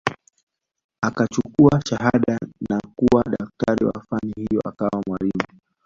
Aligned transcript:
Akachukua 1.01 1.81
shahada 1.87 2.39
na 2.69 2.79
kuwa 2.95 3.23
daktari 3.23 3.85
wa 3.85 4.01
fani 4.09 4.33
hiyo 4.35 4.61
akawa 4.65 5.03
mwalimu 5.07 5.47